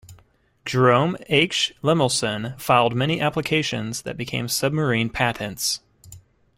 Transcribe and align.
Jerome 0.65 1.15
H. 1.27 1.75
Lemelson 1.83 2.59
filed 2.59 2.95
many 2.95 3.21
applications 3.21 4.01
that 4.01 4.17
became 4.17 4.47
submarine 4.47 5.11
patents. 5.11 5.79